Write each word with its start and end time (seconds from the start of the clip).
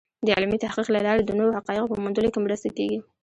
د 0.25 0.27
علمي 0.37 0.57
تحقیق 0.63 0.87
له 0.93 0.99
لارې 1.07 1.21
د 1.25 1.31
نوو 1.39 1.55
حقایقو 1.57 1.91
په 1.91 1.97
موندلو 2.03 2.31
کې 2.33 2.39
مرسته 2.45 2.67
کېږي. 2.77 2.99